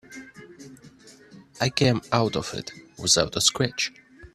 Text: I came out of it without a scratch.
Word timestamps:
I 1.61 1.69
came 1.69 2.01
out 2.11 2.35
of 2.35 2.55
it 2.55 2.71
without 2.97 3.35
a 3.35 3.41
scratch. 3.41 3.93